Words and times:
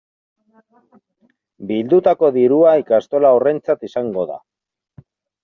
Bildutako 1.71 2.31
dirua 2.39 2.73
ikastola 2.85 3.35
horrentzat 3.37 3.87
izango 3.91 4.27
da. 4.33 4.41